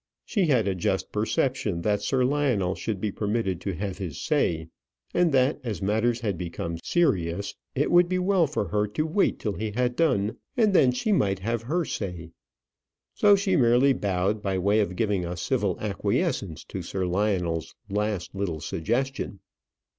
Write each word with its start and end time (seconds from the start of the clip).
She 0.25 0.47
had 0.47 0.67
a 0.67 0.73
just 0.73 1.11
perception 1.11 1.83
that 1.83 2.01
Sir 2.01 2.25
Lionel 2.25 2.73
should 2.73 2.99
be 2.99 3.11
permitted 3.11 3.61
to 3.61 3.75
have 3.75 3.99
his 3.99 4.19
say, 4.19 4.67
and 5.13 5.31
that, 5.31 5.59
as 5.63 5.79
matters 5.79 6.21
had 6.21 6.39
become 6.39 6.79
serious, 6.83 7.53
it 7.75 7.91
would 7.91 8.09
be 8.09 8.17
well 8.17 8.47
for 8.47 8.69
her 8.69 8.87
to 8.87 9.05
wait 9.05 9.37
till 9.37 9.53
he 9.53 9.69
had 9.69 9.95
done, 9.95 10.37
and 10.57 10.73
then 10.73 10.91
she 10.91 11.11
might 11.11 11.37
have 11.37 11.61
her 11.61 11.85
say. 11.85 12.31
So 13.13 13.35
she 13.35 13.55
merely 13.55 13.93
bowed, 13.93 14.41
by 14.41 14.57
way 14.57 14.79
of 14.79 14.95
giving 14.95 15.23
a 15.23 15.37
civil 15.37 15.77
acquiescence 15.79 16.65
in 16.73 16.81
Sir 16.81 17.05
Lionel's 17.05 17.75
last 17.87 18.33
little 18.33 18.59
suggestion. 18.59 19.39